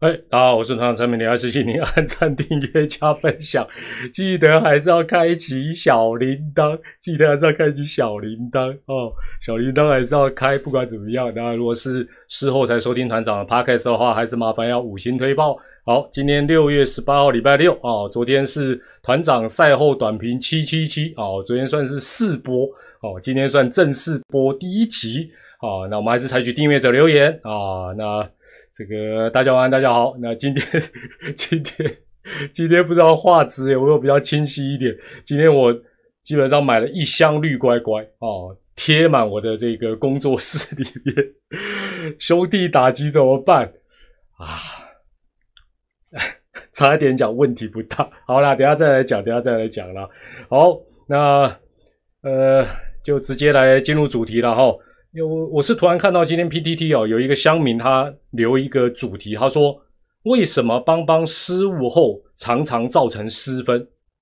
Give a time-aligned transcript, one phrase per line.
[0.00, 3.66] 哎，大家好，我是团长陈明，你还是请您按赞、订阅、加分享，
[4.12, 11.32] 记得还是要开启小铃铛，记得还是要开启小铃铛哦，小铃铛还是要开，不管怎么样。
[11.34, 15.56] 那如果是事后才收听团长的 podcast 的话，还是麻烦要五星推爆。
[15.86, 22.66] 好，今天六月十八号，礼拜六啊，昨天是团长赛后短评七七七哦，昨天算是试播
[23.00, 28.28] 哦，今天算正式播第一集啊，那我们还是采取订阅者留言啊，那。
[28.76, 30.14] 这个大家晚安，大家好。
[30.20, 30.82] 那今天
[31.34, 31.90] 今天
[32.52, 34.94] 今天不知道画质有没有比较清晰一点？
[35.24, 35.74] 今天我
[36.22, 41.16] 基本上买了一箱绿乖乖哦，贴满我的这个工作室里面。
[42.20, 43.72] 兄弟打击怎么办
[44.36, 44.60] 啊？
[46.74, 48.06] 差一点讲问题不大。
[48.26, 50.06] 好啦，等下再来讲，等下再来讲了。
[50.50, 51.58] 好，那
[52.20, 52.66] 呃，
[53.02, 54.70] 就直接来进入主题了哈。
[55.12, 59.80] 有我是突然看到今天 PTT 哦，有一个乡民他留一个主题，他说
[60.24, 63.80] 为什么邦邦失误后常常造成失分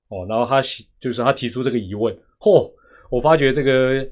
[0.09, 0.63] 哦，然后他
[1.01, 2.71] 就是他提出这个疑问，嚯，
[3.11, 4.07] 我发觉这个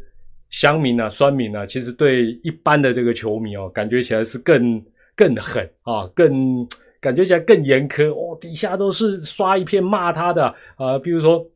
[0.51, 4.85] 乡民啊、酸民啊，其实对一般的这个球迷哦，感觉起来是更
[5.15, 6.67] 更狠啊，更
[7.01, 11.47] 感觉起来更严苛哦，底下都是刷一片骂他的啊，比如说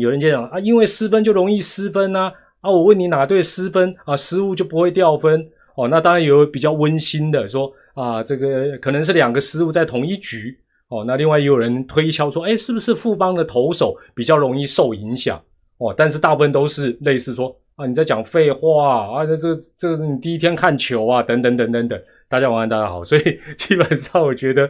[0.00, 2.32] 有人就讲啊，因为失分就容易失分呐。
[2.64, 4.16] 啊，我问你哪队失分啊？
[4.16, 5.86] 失误就不会掉分哦。
[5.88, 10.56] 那当然有比较温馨的说啊，这个可能是两个失误在同一局
[10.88, 11.04] 哦。
[11.06, 15.38] 那另外也有人推敲说，哎，是不是富邦的投手比较容易受影响
[15.76, 15.94] 哦？
[15.94, 22.00] 但是大部分都是类似说啊，你在讲废话啊，这这这你第一天看球啊，等等等等等。
[22.30, 23.04] 大家晚安，大家好。
[23.04, 24.66] 所以 基本上我觉得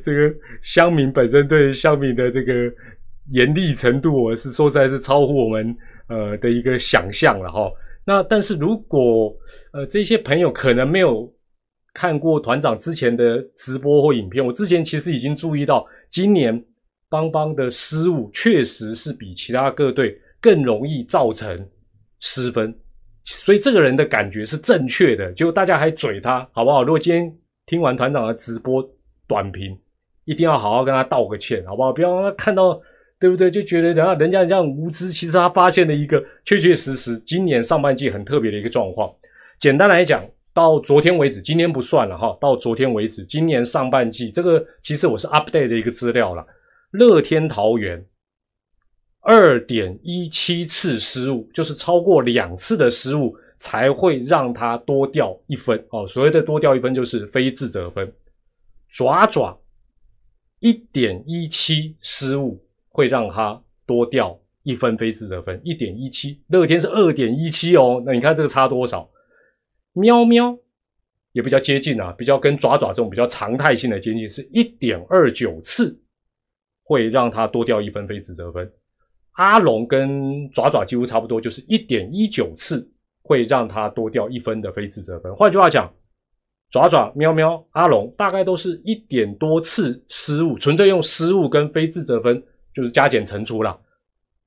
[0.00, 2.52] 这个乡民本身对乡民的这个
[3.32, 5.76] 严厉程度，我是说实在是超乎我们。
[6.12, 7.72] 呃的一个想象了哈，
[8.04, 9.34] 那但是如果
[9.72, 11.32] 呃这些朋友可能没有
[11.94, 16.62] 看过团长之前的直播或影片，我之前其实已经注意到，今年
[17.08, 21.48] 邦邦的失误确实是比其他各队更容易造成
[22.20, 22.74] 失分，
[23.24, 26.82] 所以这个人的感觉是正确的，就大家还嘴他好不好？
[26.82, 27.34] 如果今天
[27.66, 28.86] 听完团长的直播
[29.26, 29.78] 短评，
[30.26, 31.90] 一定要好好跟他道个歉，好不好？
[31.90, 32.78] 不要让他看到。
[33.22, 33.48] 对不对？
[33.48, 39.08] 就觉得然后人家这样无知，其实他发现了一个确确实实今年上半季很特别的一个状况。
[39.60, 42.36] 简单来讲，到昨天为止，今天不算了哈。
[42.40, 46.44] 到昨天为止，今年上半季这个其实我是 update 的一个资料了。
[46.90, 48.04] 乐天桃园
[49.20, 56.04] 二点一七次失误，就是超过两次的失误才会让他多掉一分哦。
[56.08, 58.12] 所谓的多掉一分，就是非自责分。
[58.90, 59.56] 爪爪
[60.58, 62.60] 一点一七失误。
[62.92, 66.40] 会让他多掉一分非自责分，一点一七。
[66.48, 69.10] 乐天是二点一七哦，那你看这个差多少？
[69.94, 70.56] 喵喵
[71.32, 75.98] 也比较接近啊，比较跟爪爪这种比较常态性的接近，是一点二九次
[76.84, 78.70] 会让他多掉一分非自责分。
[79.32, 82.88] 阿龙跟爪爪几乎差不多，就是一点一九次
[83.22, 85.34] 会让他多掉一分的非自责分。
[85.34, 85.92] 换句话讲。
[86.70, 92.42] 爪爪、喵喵、阿龙大概都是一点多次失误，纯粹用失误跟非自责分。
[92.74, 93.78] 就是加减乘除了，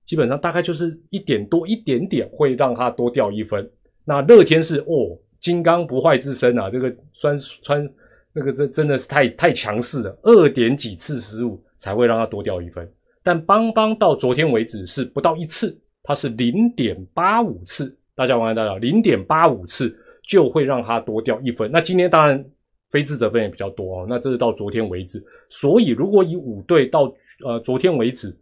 [0.06, 3.70] 基本上大概就是一点多一点点会让它多掉一分。
[4.04, 7.90] 那乐天是哦，金刚不坏之身啊，这个酸穿
[8.34, 12.90] 那个这真的是太太强势了，二点几次失误才会让它多掉一分。
[13.24, 17.98] 但邦邦到昨天为止是不到一次，它是零点八五次。
[18.14, 19.94] 大家晚安，大家零点八五次
[20.28, 21.72] 就会让它多掉一分。
[21.72, 22.46] 那今天当然
[22.96, 24.06] 非自责分也比较多哦。
[24.08, 27.14] 那这是到昨天为止，所以如果以五队到
[27.44, 28.34] 呃，昨天为止，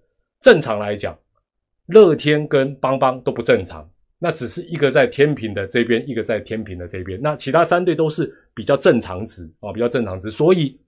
[0.42, 1.18] 正常来讲，
[1.88, 3.90] 乐天跟邦邦都不正常。
[4.20, 7.20] 那只是一个在天平的这边，一个在天平的这边。
[7.20, 10.30] 那其他三队都是比较正常值啊，比较正常值。
[10.30, 10.80] 所以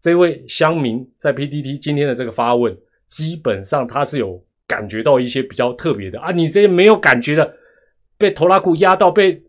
[0.00, 2.78] 这位乡民在 PDD 今天的这个发问，
[3.08, 6.30] 基本上他是有感觉到一些比较特别的啊。
[6.30, 7.52] 你这些没有感觉的，
[8.16, 9.42] 被拖拉库压到，被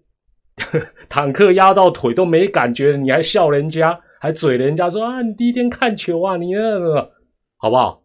[1.10, 7.12] 坦克压到腿都没感觉，你还笑人家，还嘴人家说啊，你第一天看球啊，你那个。
[7.58, 8.04] 好不好？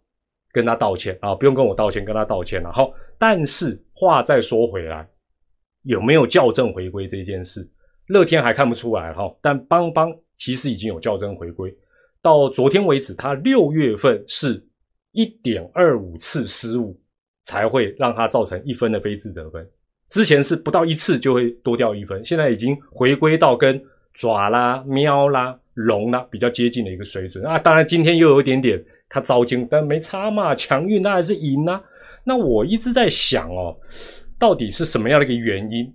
[0.52, 1.34] 跟他道歉啊！
[1.34, 2.72] 不用跟我道歉，跟他道歉了。
[2.72, 5.08] 好，但是话再说回来，
[5.82, 7.68] 有没有校正回归这件事？
[8.06, 9.32] 乐天还看不出来哈。
[9.42, 11.74] 但邦邦其实已经有校正回归，
[12.22, 14.64] 到昨天为止，他六月份是
[15.12, 17.00] 一点二五次失误
[17.42, 19.68] 才会让他造成一分的非自得分，
[20.08, 23.80] 之前是不到一次就会多掉一分，现在已经回归到跟
[24.12, 27.58] 爪啦、喵啦、龙啦比较接近的一个水准啊。
[27.58, 28.82] 当然，今天又有一点点。
[29.06, 31.80] 他糟金，但没差嘛，强运那还是赢啊。
[32.24, 33.76] 那我一直在想哦，
[34.40, 35.94] 到底是什么样的一个原因？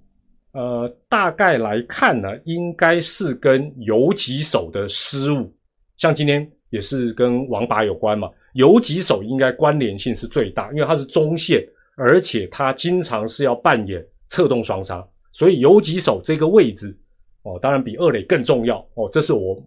[0.53, 5.53] 呃，大概来看呢，应该是跟游击手的失误
[5.97, 11.61] 像今天也是跟王拔有关嘛，游击手应该关联性是最大，因为他是中线，
[12.00, 16.98] 而且他经常是要扮演策动双杀，所以游击手这个位置
[17.44, 19.10] 哦，当然比二垒更重要哦。
[19.12, 19.62] 这是我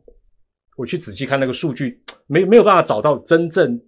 [0.77, 3.79] 我去仔细看那个数据， 没没有办法找到真正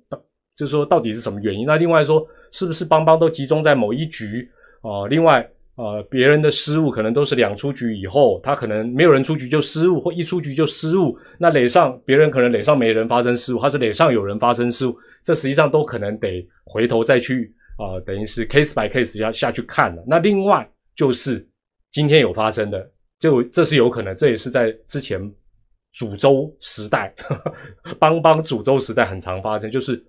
[0.54, 1.64] 就是说到底是什么原因。
[1.66, 4.48] 那另外说，是不是邦邦都集中在某一局
[4.82, 5.08] 啊？
[5.08, 5.48] 另外。
[5.76, 11.18] 呃，别人的失误可能都是两出局以后，他可能没有人出局就失误，或一出局就失误。
[11.36, 20.04] 那垒上别人可能垒上没人发生失误，他是垒上有人发生失误，这实际上都可能得回头再去啊，等于是 case by case 下下去看了。
[20.06, 21.46] 那另外就是
[21.90, 25.20] 今天有发生的，就这是有可能，这也是在之前
[25.92, 27.14] 主州时代，
[27.98, 30.02] 邦邦主州时代很常发生，就是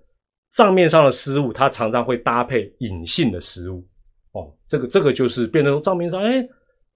[0.52, 3.88] 账面上的失误，它常常会搭配隐性的失误。
[4.32, 6.46] 哦，这个这个就是变成账面上，哎，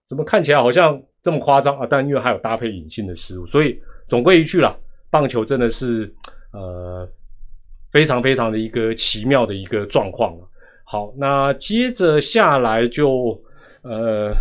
[0.07, 1.87] 怎么看起来好像这么夸张啊？
[1.89, 4.75] 但因为还有搭配隐性的失误，所以总归一句啦，
[5.09, 6.13] 棒球真的是
[6.51, 7.07] 呃
[7.91, 10.48] 非常非常的一个奇妙的一个状况了。
[10.91, 13.39] 好，那接着下来就
[13.83, 14.33] 呃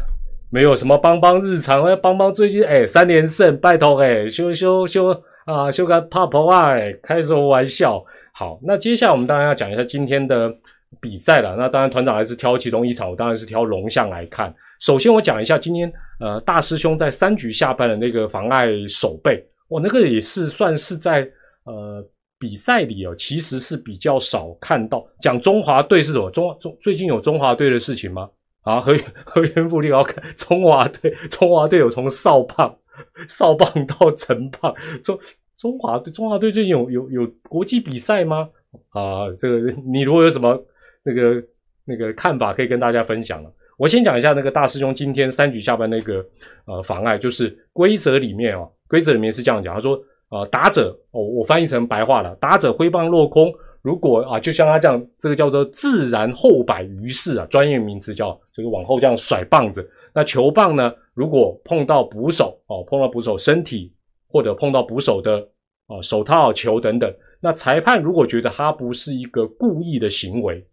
[0.51, 5.09] 没有什么邦邦日常，哎，邦邦最近哎三连胜，拜托哎修修修
[5.45, 6.73] 啊修个泡泡啊，
[7.03, 8.03] 开什么玩笑？
[8.33, 10.55] 好，那接下来我们当然要讲一下今天的。
[11.03, 14.53] 比赛了，那当然团长还是挑其中一场，我当然是挑龙象来看。
[14.81, 21.29] 首先我讲一下今天呃大师兄在三局下半的那个妨碍守备，我那个也是算是在
[21.65, 22.03] 呃
[22.39, 25.07] 比赛里哦，其实是比较少看到。
[25.21, 26.31] 讲中华队是什么？
[26.31, 28.31] 中中最近有中华队的事情吗？
[28.63, 32.75] 啊，和和 元富力要看中华队，中华队有从少棒
[33.27, 35.19] 少棒到成棒，中
[35.57, 38.49] 中华队中华队最近有有有国际比赛吗？
[38.91, 40.63] 啊，这个你如果有什么？
[41.05, 41.43] 那个
[41.87, 43.51] 那个看法可以跟大家分享了。
[43.79, 46.23] 我先讲一下那个大师兄今天三局下半那个
[46.67, 49.99] 呃妨碍，就是规则里面哦，规则里面是这样讲，他说
[50.31, 53.53] 呃打者哦，我翻译成白话了，打者挥棒落空，
[53.83, 59.89] 如果啊就像他这样，这个叫做自然后摆于世啊，专业名词叫这个往后这样甩棒子。
[60.15, 63.93] 那球棒呢，如果碰到捕手哦，碰到捕手身体
[64.29, 65.39] 或者碰到捕手的
[65.87, 70.67] 啊手套球等等，那裁判如果觉得他不是一个故意的行为。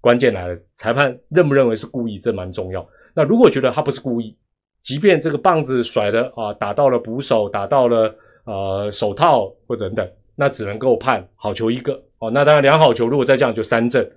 [0.00, 2.84] 关键来了，裁判认不认为是故意，这蛮重要。
[3.14, 4.36] 那如果觉得他不是故意，
[4.82, 8.12] 即便这个棒子甩的啊打到了捕手，打到了
[8.44, 12.30] 呃手套或等等，那只能够判好球一个哦。
[12.30, 14.10] 那当然两好球，如果再这样就三振，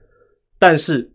[0.58, 1.10] 但是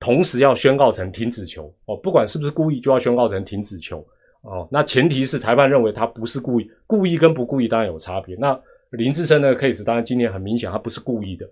[0.00, 4.04] 同时要宣告成停止球哦，不管是不是故意，就要宣告成停止球
[4.42, 4.68] 哦。
[4.70, 8.34] 那前提是裁判认为他不是故意，故意跟不故意当然有差别。
[8.36, 8.60] 那
[8.90, 11.48] 林志升那个 case 当然今年很明显他不是故意的。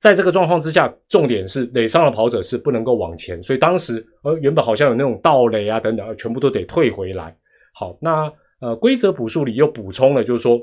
[0.00, 7.36] 在这个状况之下，重点是垒上的跑者是不能够往前，所以当时呃原本好像有那种倒垒啊等等，全部都得退回来。
[7.74, 10.60] 好，那呃规则补数里又补充了，就是说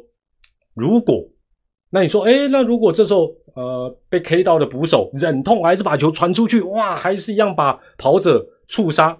[0.73, 1.23] 如果
[1.89, 9.17] 那你说哎，那如果这时候呃被 K 到的捕手忍痛还是把球传出去，哇，还是一样把跑者触杀。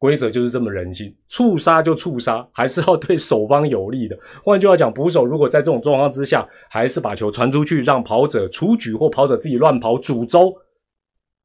[0.00, 4.16] 规则就是这么人性，触杀就触杀，还是要对守方有利的。
[4.44, 10.54] 换句话讲，捕手如果在这种状况之下，还是把球传出去，让跑者出局或跑者自己乱跑，主周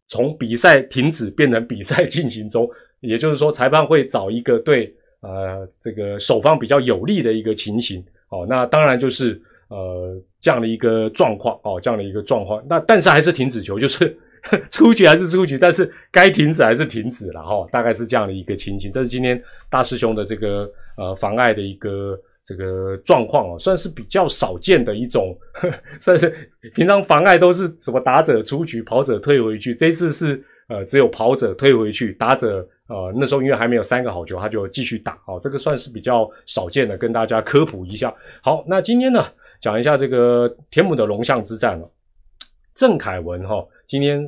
[0.08, 8.06] 从比赛停止变成比赛进行中，也就是说，裁判会找一个对呃这个守方比较有利的一个情形。
[8.30, 12.64] 哦，那当然就是呃这样的一个状况哦，这样的一个状况。
[12.70, 14.16] 那但是还是停止球，就是。
[14.70, 18.92] 出局还是出局，但是该停止还是停止了哈，大概是这样的一个情形。
[18.92, 38.14] 这是今天大师兄的这个呃妨碍的一个这个状况哦，算是比较少见的一种，呵 算是平常妨碍都是什么打者出局，跑者退回去，这次是呃只有跑者退回去，打者呃那时候因为还没有三个好球，他就继续打哦，这个算是比较少见的，跟大家科普一下。
[38.42, 39.24] 好，那今天呢
[39.62, 41.88] 讲一下这个田母的龙象之战了，
[42.74, 43.64] 郑凯文哈。
[43.86, 44.20] 今天，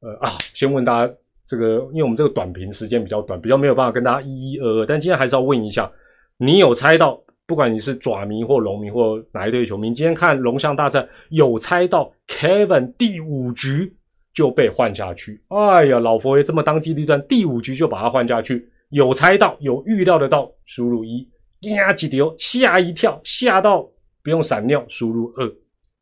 [0.00, 1.14] 呃啊，先问大家
[1.46, 4.86] 这个，因为我们这个短评时间比较短，比较没有办法跟大家一一二二。
[4.86, 5.90] 但今天还是要问一下，
[6.38, 7.20] 你有猜到？
[7.46, 13.92] 不管你是爪迷或龙迷或哪一队球迷，今天看龙象大战有猜到 Kevin 第五局
[14.34, 15.42] 就被换下去？
[15.48, 21.28] 哎呀，老佛爷这么当机立断，第五局就把他换下去，有猜到，有预料得到，输入一，
[21.60, 23.86] 呀几丢，吓一跳，吓到
[24.22, 25.50] 不用闪尿，输入二。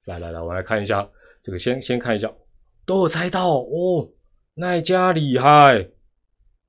[0.06, 1.06] 来来来，我来看一下
[1.42, 2.30] 这个，先先看一下。
[2.86, 4.08] 都有猜到哦，
[4.54, 5.86] 那家厉害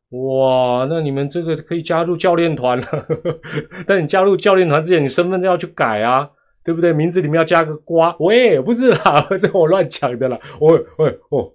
[0.09, 0.87] 哇！
[0.89, 3.07] 那你们这个可以加入教练团了。
[3.85, 6.29] 但你加入教练团之前，你身份证要去改啊，
[6.69, 6.93] 对不对？
[6.93, 8.15] 名字里面要加个瓜。
[8.19, 10.39] 喂，不是啦， 这我乱讲的啦。
[10.59, 11.51] 喂喂哦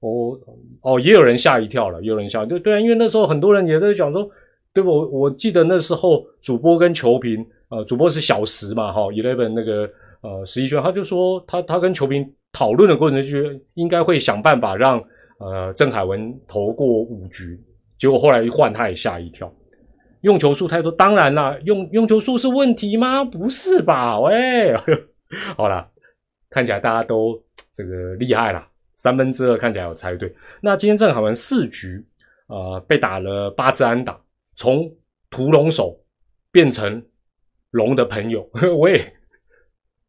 [0.00, 0.38] 哦
[0.82, 4.28] 哦，也有人吓一跳了，也有人吓，对对啊，因为那时候很多人也在讲说，
[4.74, 4.90] 对不？
[5.10, 9.88] 我记得那时候主播跟球评，呃，主播是小石嘛，哈，Eleven 那个
[10.20, 13.38] 呃十一圈，他就说他他跟球评讨论的过程就，
[13.72, 15.02] 应该会想办法让
[15.38, 17.58] 呃郑凯文投过五局，
[17.98, 19.50] 结果后来一换，他也吓一跳，
[20.26, 23.24] 用球数太多，当然啦，用用球数是问题吗？
[23.24, 24.18] 不是吧？
[24.18, 24.74] 喂，
[25.56, 25.88] 好啦，
[26.50, 27.40] 看起来大家都
[27.72, 30.34] 这个厉害啦，三分之二看起来有猜对。
[30.60, 32.04] 那今天正好玩四局，
[32.48, 34.20] 呃，被打了八支安打。
[34.56, 34.92] 从
[35.30, 35.96] 屠龙手
[36.50, 37.00] 变成
[37.70, 39.00] 龙的朋友， 我也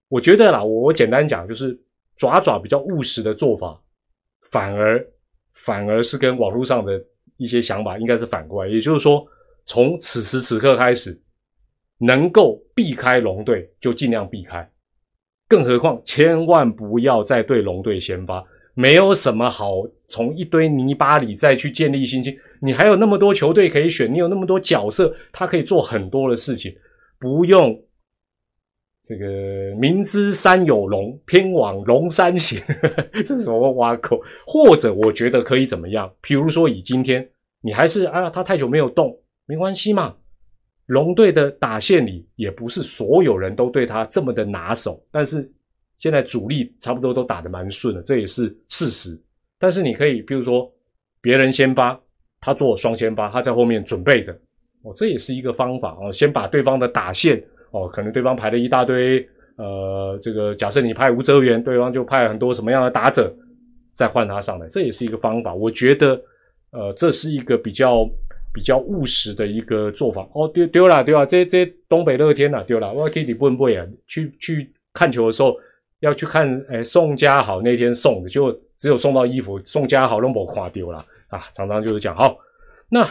[0.10, 1.80] 我觉得啦，我我简单讲，就是
[2.16, 3.80] 爪爪比较务实的做法，
[4.50, 5.06] 反而
[5.54, 7.00] 反而是跟网络上的
[7.38, 8.72] 一些想法应该是反过来。
[8.72, 9.24] 也就是说，
[9.68, 11.22] 从此时此刻开始，
[12.00, 14.68] 能够避开龙队就尽量避开，
[15.48, 18.44] 更何况千万不要再对龙队先发。
[18.74, 19.74] 没有什么好
[20.08, 22.38] 从一堆泥巴里再去建立信心。
[22.62, 26.74] 你还有那么多球队可以选，你有那么多角色，他可以做很多的事情，
[27.20, 27.76] 不用
[29.04, 32.62] 这个明知山有龙，偏往龙山行，
[33.26, 34.22] 这是什么挖口？
[34.46, 36.10] 或者我觉得可以怎么样？
[36.22, 37.28] 比如说以今天
[37.62, 40.16] 你还是啊，他太久没有动，没关系嘛。
[40.86, 45.52] 龙队的打线里也不是所有人都对他这么的拿手，但是。
[46.00, 49.20] 现在主力差不多都打得蛮顺的，这也是事实。
[49.58, 50.72] 但是你可以，比如说
[51.22, 52.00] 别人先发，
[52.40, 54.32] 他做双先发，他在后面准备着，
[54.84, 56.12] 哦，这也是一个方法哦。
[56.12, 63.36] 先把对方的打线，哦，可能对方排了一大堆，呃，这个假设你派吴哲源，对方就派很多什么样的打者，
[63.96, 65.52] 再换他上来，这也是一个方法。
[65.52, 66.22] 我觉得，
[66.70, 68.08] 呃，这是一个比较
[68.54, 70.28] 比较务实的一个做法。
[70.34, 75.56] 哦，丢丢了丢了，这这东北乐天呐丢了，我 Kitty 不不啊，去去看球的时候。
[76.02, 81.42] 要去看，哎，宋家豪那天送的，就只有送到衣服，宋家豪都没垮丢了啊！
[81.54, 82.38] 常常就是讲，好，
[82.88, 83.04] 那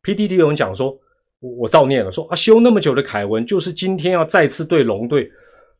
[0.00, 0.98] P D D 有人讲说，
[1.40, 5.30] 我我照念了，说啊，修那么久的凯文，就是今天要再次对龙队，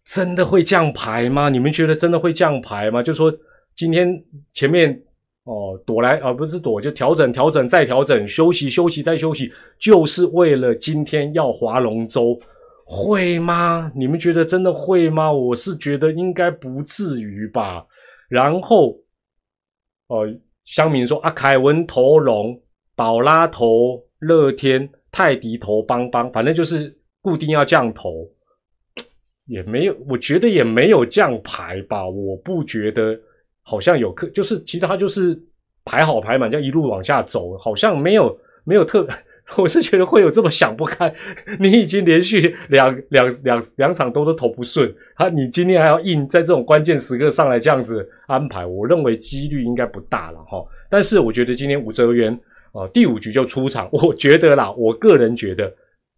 [0.04, 1.48] 真的会降牌吗？
[1.48, 3.02] 你们觉得真的会降牌吗？
[3.02, 3.34] 就说
[3.74, 5.02] 今天前面
[5.44, 12.38] 哦躲来啊，不是躲，就调整调整再调整，休息休息再休息，就是为了今天要划龙舟。
[12.86, 13.90] 会吗？
[13.94, 15.32] 你们觉得真的会吗？
[15.32, 17.86] 我是觉得应该不至于吧。
[18.28, 18.94] 然后，
[20.08, 20.26] 哦，
[20.64, 22.60] 乡民说啊，凯文投龙，
[22.94, 28.28] 宝拉投乐天，泰迪投邦邦，反正就是固定要降投，
[29.46, 32.06] 也没有，我觉得也没有降牌吧。
[32.06, 33.18] 我不觉得
[33.64, 35.36] 好像有客，就是其实他就是
[35.84, 39.06] 排好排满，就一路往下走，好像没有没有特。
[39.58, 41.14] 我是觉得会有这么想不开，
[41.60, 50.64] 你已经连续两两两两场都都投不顺，他你今天还要硬在这种关键时刻上来这样子安排，我认为几率应该不大了哈。
[50.88, 52.32] 但是我觉得今天吴哲元
[52.72, 55.70] 啊第五局就出场， 我觉得啦，我个人觉得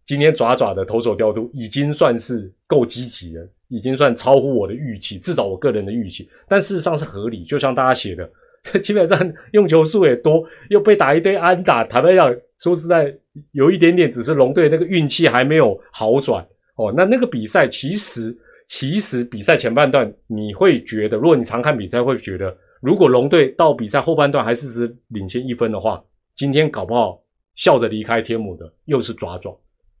[0.05, 8.29] 今天爪爪的投手调度已经算是够积极了，已经算超乎我的预期，至少我个人的预期，但事实上是合理，就像大家写的。
[8.81, 13.13] 基本上用球数也多，又被打一堆安打，坦白讲，说实在，
[13.53, 16.45] 有一点点，只是龙队那个运气还没有好转
[16.75, 16.93] 哦。
[16.97, 18.35] 那那个比赛其实，
[18.67, 26.03] 其实比赛前半段你会觉得，如果你常看比赛，会觉得，如果龙队到比赛后半段还是只领先一分的话，
[26.35, 27.21] 今天搞不好
[27.55, 29.57] 笑着离开天母的又是爪爪，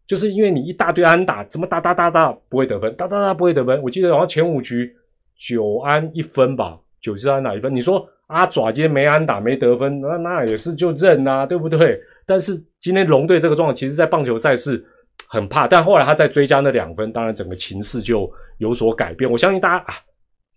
[0.07, 3.81] 就是因为你一大堆安打，怎么打打打打不会得分，打打打不会得分。
[3.83, 4.95] 我记得好像前五局
[5.37, 8.07] 九安一分吧，九支安打一分，你说？
[8.27, 11.97] 阿爪今天没安打没得分，那那也是就认呐，对不对？
[12.25, 14.85] 但是今天龙队这个状况，其实在棒球赛事
[15.29, 19.31] 很怕，但后来他在追加那两分，当然整个情势就有所改变。
[19.31, 19.93] 我相信大家啊，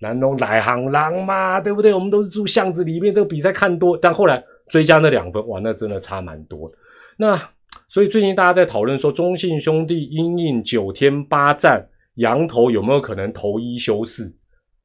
[0.00, 1.94] 南龙来行狼嘛，对不对？
[1.94, 6.68] 我们都是住巷子里面，这个比赛看多，但后来追加那两分，哇，那真的差蛮多。
[7.16, 7.40] 那
[7.88, 14.34] 所以最近大家在讨论说，中信兄弟因应九天八战，羊头有没有可能投一休四？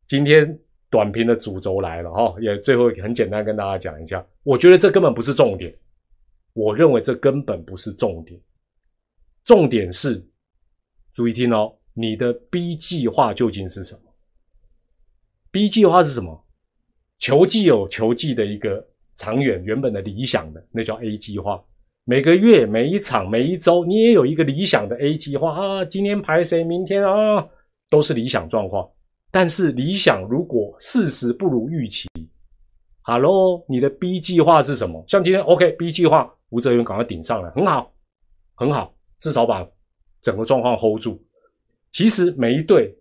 [0.07, 0.59] 今天。
[0.87, 5.75] 短评的主轴来了哈，也最后很简单跟大家讲一下，我觉得这根本不是重点，
[6.53, 8.39] 我认为这根本不是重点，
[9.43, 10.25] 重点是
[11.11, 14.01] 注意听哦，你的 B 计划究竟是什么
[15.51, 16.45] ？B 计划是什么？
[17.19, 21.61] 球技有球技的一个长远原本的理想的，那叫 A 计划。
[22.07, 26.63] 每个月、每一场、每一周，你也有一个理想的 A 计划啊，今天排谁？
[26.63, 27.43] 明天啊，
[27.89, 28.88] 都是理想状况。
[29.31, 32.07] 但是理想如果事实不如预期
[33.01, 35.03] ，Hello，你的 B 计划是什么？
[35.07, 37.91] 像今天 OK，B 计划吴哲源赶快顶上来，很好，
[38.53, 39.67] 很好，至少把
[40.21, 41.19] 整个状况 hold 住。
[41.91, 42.95] 其实每一队、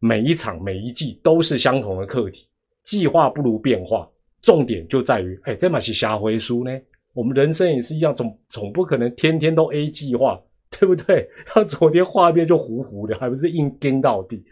[0.00, 2.48] 每一场、每一季都是相同的课题，
[2.82, 6.76] 计划不如变化，重点就在于，哎，这嘛是瞎回书呢？
[7.12, 10.40] 我们人生也是一样，总总不可能天天都 A 计划，
[10.70, 11.28] 对不对？
[11.46, 14.44] 他昨天画面就糊糊的，还不是硬跟到底。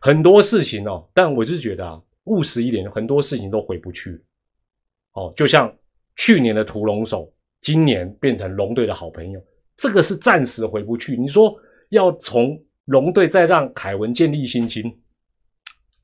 [0.00, 4.22] 很多事情哦，但我就觉得啊，务实一点，很多事情都回不去。
[5.12, 5.74] 哦，就像
[6.16, 9.40] 去年的屠龙手，今年变成龙队的好朋友，
[9.76, 11.16] 这个是暂时回不去。
[11.16, 11.54] 你说
[11.90, 14.84] 要从龙队再让凯文建立信心，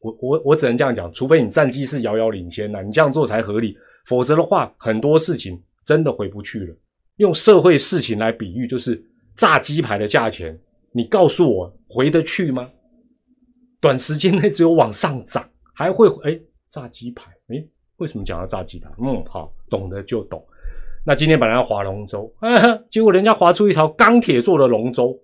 [0.00, 3.76] 我我我只能这样讲，除非你战绩是遥遥领先呐，你这样做才合理。
[4.06, 6.76] 否则的话，很多事情真的回不去了。
[7.16, 9.00] 用社会事情来比喻，就是
[9.36, 10.58] 炸鸡排的价钱，
[10.92, 12.68] 你告诉我回得去吗？
[13.80, 17.64] 短时间内只有往上涨，还会哎炸鸡排哎，
[17.98, 18.90] 为什么讲到炸鸡排？
[18.98, 20.44] 嗯，好，懂得就懂。
[21.06, 22.34] 那今天本来要划龙舟，
[22.90, 25.14] 结果人家划出一条钢铁做的龙舟，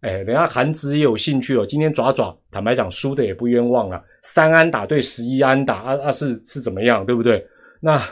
[0.00, 1.64] 哎，人家韩子也有兴趣哦。
[1.64, 7.46] 今天爪爪，坦白讲输的也不冤枉啊，三安打对十一安打，啊啊是是怎么样，对不对？
[7.80, 8.02] 那，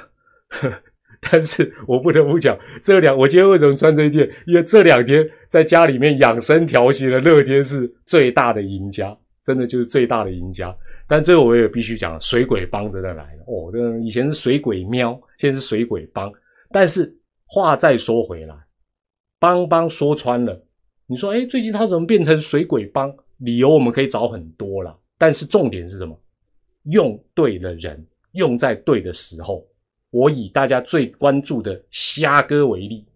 [1.20, 4.30] 但是我不得不讲，这两我今天为什么穿这件？
[4.46, 9.16] 因为这两天在家里面养生调息的乐天是最大的赢家。
[9.42, 10.72] 真的就是最大的赢家，
[11.08, 13.70] 但最后我也必须讲，水鬼帮真的来了哦。
[13.72, 16.30] 这以前是水鬼喵，现在是水鬼帮。
[16.70, 17.12] 但是
[17.46, 18.54] 话再说回来，
[19.40, 20.62] 帮帮说穿了，
[21.06, 23.12] 你说哎，最近他怎么变成水鬼帮？
[23.38, 26.14] 理由我们可以找很多了，但是重点是什么？
[26.84, 29.66] 用对了人，用在对的时候。
[30.10, 33.06] 我以大家最关注的虾哥为例，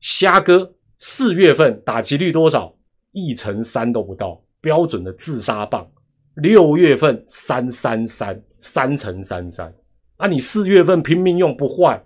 [0.00, 2.74] 虾哥四月份打击率多少？
[3.12, 4.42] 一成三都不到。
[4.58, 5.88] 标准的自杀棒，
[6.34, 9.72] 六月份三三三三乘三三，
[10.16, 12.04] 啊，你四月份拼命用不坏，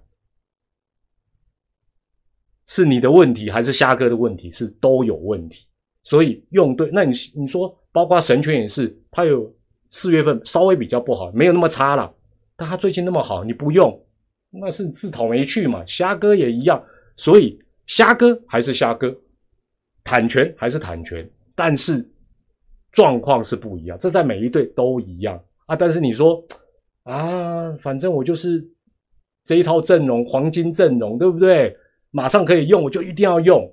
[2.66, 4.50] 是你的问题还是虾哥的问题？
[4.50, 5.66] 是都有问题，
[6.02, 6.90] 所以用对。
[6.92, 9.50] 那你你说，包括神拳也是，他有
[9.90, 12.12] 四月份稍微比较不好，没有那么差了，
[12.56, 13.98] 但他最近那么好，你不用，
[14.50, 15.84] 那是自讨没趣嘛。
[15.86, 16.82] 虾哥也一样，
[17.16, 19.14] 所以虾哥还是虾哥，
[20.04, 22.06] 坦拳还是坦拳，但是。
[22.92, 25.76] 状况是不一样，这在每一队都一样啊。
[25.76, 26.44] 但是你说
[27.04, 28.68] 啊，反正我就是
[29.44, 31.72] 这一套阵容，黄金阵容，对不对？
[32.10, 33.64] 马上可以用，我就一定要用。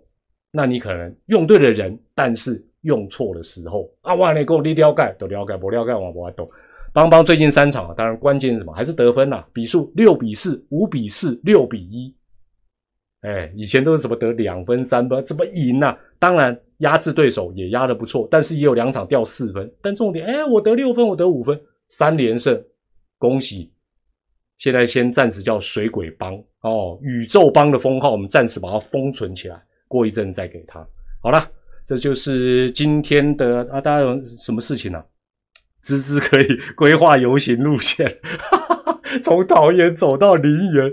[0.52, 6.48] 那你可能用对了人，但是用错的时候啊，哇，你给我立了盖都了盖，不了盖我不懂。
[6.98, 8.74] 邦邦最近三场，当然关键是什么？
[8.74, 9.46] 还是得分呐？
[9.54, 12.12] 比数六比四、五比四、六比一。
[13.22, 15.96] 哎，以前都是什么得两分、三分，怎么赢呐？
[16.18, 16.60] 当然。
[16.80, 19.72] 压制对手也压得不错，但是也有两场掉四分。
[19.82, 22.60] 但重点，哎，我得六分，我得五分，三连胜，
[23.18, 23.72] 恭喜！
[24.60, 30.88] 现在先暂时叫水鬼帮哦，宇宙帮的封号，我们暂时把它封存起来，过一阵再给他。
[31.20, 31.50] 好了，
[31.84, 35.04] 这就是今天的啊，大家有什么事情呢？
[35.88, 38.06] 芝芝可以规划游行路线。
[39.24, 40.92] 从桃园走到林园，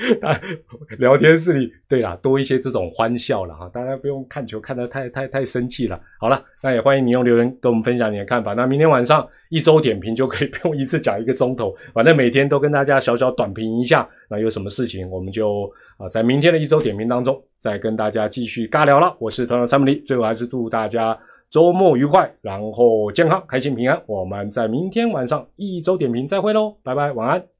[1.00, 5.98] 聊天室里，对啦，多一些这种欢笑了哈，大家不用看球看得太太太生气了。
[6.20, 8.52] 好了，那也欢迎你用留言跟我们分享你的看法。
[8.52, 14.06] 那明天晚上一周点评就可以不用一次讲一个钟头，反正每天都跟大家小小短评一下。
[14.28, 19.16] 那有什么事情，我们就啊在明天的一周点评当中再跟大家继续尬聊了。
[19.18, 21.18] 我是团长三木里，最后还是祝大家。
[21.48, 24.02] 周末愉快，然后健康、开心、平安。
[24.06, 27.55] 我们在明天晚上一周点评再会喽，拜拜，晚安。